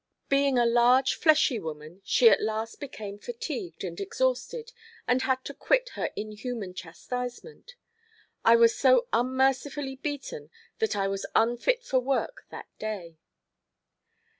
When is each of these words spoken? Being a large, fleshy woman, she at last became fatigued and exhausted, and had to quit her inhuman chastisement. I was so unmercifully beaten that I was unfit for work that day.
Being 0.29 0.57
a 0.57 0.65
large, 0.65 1.13
fleshy 1.13 1.59
woman, 1.59 2.01
she 2.03 2.27
at 2.27 2.41
last 2.41 2.79
became 2.79 3.19
fatigued 3.19 3.83
and 3.83 3.99
exhausted, 3.99 4.73
and 5.07 5.21
had 5.21 5.45
to 5.45 5.53
quit 5.53 5.89
her 5.89 6.09
inhuman 6.15 6.73
chastisement. 6.73 7.75
I 8.43 8.55
was 8.55 8.75
so 8.75 9.05
unmercifully 9.13 9.97
beaten 9.97 10.49
that 10.79 10.95
I 10.95 11.07
was 11.07 11.27
unfit 11.35 11.83
for 11.83 11.99
work 11.99 12.45
that 12.49 12.65
day. 12.79 13.19